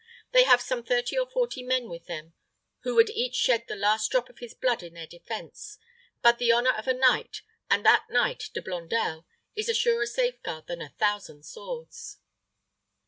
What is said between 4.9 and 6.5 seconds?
their defense; but